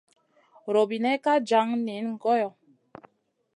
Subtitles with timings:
[0.73, 2.49] Robinena ka jan niyna goyo.